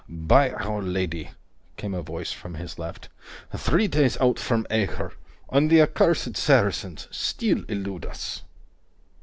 [0.09, 1.29] "By our Lady!"
[1.77, 3.09] came a voice from his left.
[3.55, 5.13] "Three days out from Acre,
[5.51, 8.41] and the accursed Saracens still elude us."